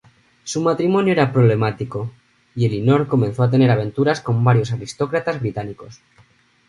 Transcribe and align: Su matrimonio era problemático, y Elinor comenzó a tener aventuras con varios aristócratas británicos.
Su 0.43 0.61
matrimonio 0.63 1.13
era 1.13 1.31
problemático, 1.31 2.09
y 2.55 2.65
Elinor 2.65 3.05
comenzó 3.05 3.43
a 3.43 3.51
tener 3.51 3.69
aventuras 3.69 4.19
con 4.19 4.43
varios 4.43 4.71
aristócratas 4.71 5.39
británicos. 5.39 6.01